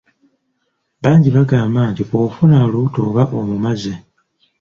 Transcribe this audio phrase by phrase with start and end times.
[1.03, 3.93] Bangi bagamba nti bw’ofuna olubuto oba omumaze.